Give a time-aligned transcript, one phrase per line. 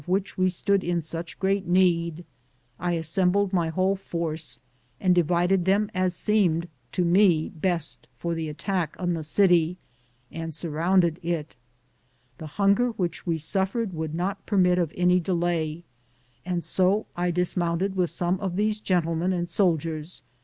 [0.01, 2.25] am Google THE JOURNEY OF CORONADO we stood in such great need,
[2.79, 4.59] I assembled my whole force
[4.99, 9.77] and divided them as seemed to me best for the attack on the city,
[10.31, 11.55] and surrounded it.
[12.39, 15.83] The hunger which we suffered would not permit of any delay,
[16.43, 20.23] and bo I dis mounted with some of these gentlemen and soldiers.